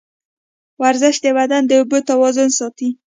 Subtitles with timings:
[0.81, 2.89] ورزش د بدن د اوبو توازن ساتي.